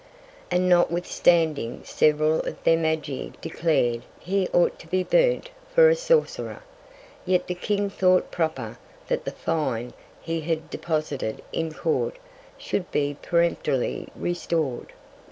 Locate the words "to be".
4.79-5.03